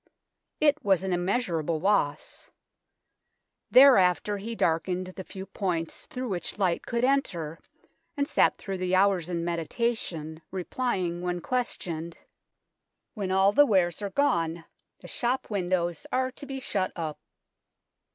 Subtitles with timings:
[0.59, 2.49] It was an immeasurable loss.
[3.69, 7.59] Thereafter he darkened the few points through which light could enter,
[8.17, 12.17] and sat through the hours in meditation, replying when questioned,"
[13.13, 14.65] When all the wares are gone,
[15.01, 17.19] the shop THE BELL TOWER 67 windows are to be shut up."